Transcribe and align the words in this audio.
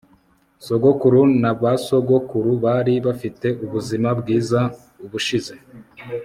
sogokuru 0.65 1.21
na 1.41 1.51
basogokuru 1.61 2.51
bari 2.63 2.93
bafite 3.05 3.47
ubuzima 3.65 4.09
bwiza 4.19 4.59
ubushize 5.05 5.55